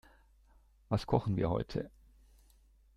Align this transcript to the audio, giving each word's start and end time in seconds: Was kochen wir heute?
Was 0.89 1.05
kochen 1.05 1.37
wir 1.37 1.51
heute? 1.51 1.91